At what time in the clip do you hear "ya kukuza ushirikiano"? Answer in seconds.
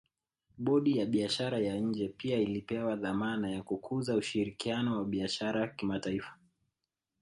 3.51-4.97